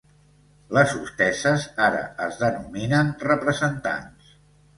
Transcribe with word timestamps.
Les 0.77 0.95
hostesses 0.99 1.65
ara 1.89 1.99
es 2.29 2.41
denominen 2.45 3.13
representants. 3.29 4.35